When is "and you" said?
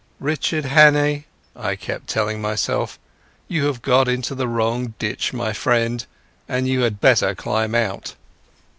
6.49-6.79